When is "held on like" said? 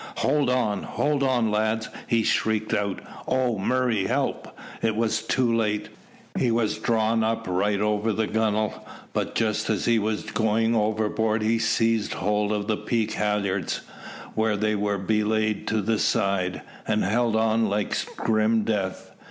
17.03-17.95